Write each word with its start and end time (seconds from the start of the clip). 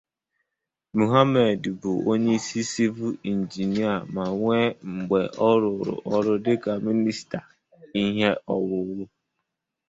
Mohammed 0.97 1.61
bụ 1.81 1.91
onye 2.11 2.35
sịvịl 2.69 3.15
injinịa 3.31 3.93
ma 4.13 4.23
nwe 4.33 4.57
mgbe 4.95 5.19
o 5.47 5.49
ruru 5.61 5.93
oru 6.13 6.33
dika 6.45 6.71
minista 6.83 7.39
ihe 8.03 8.29
owuwu. 8.53 9.01